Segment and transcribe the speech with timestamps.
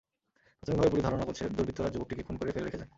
[0.63, 2.89] প্রাথমিকভাবে পুলিশ ধারণা করছে, দুর্বৃত্তরা যুবকটিকে খুন করে ফেলে রেখে যায়।